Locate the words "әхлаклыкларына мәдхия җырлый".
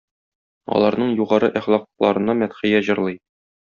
1.61-3.25